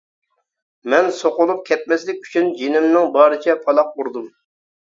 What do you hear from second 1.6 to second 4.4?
كەتمەسلىك ئۈچۈن جېنىمنىڭ بارىچە پالاق ئۇردۇم.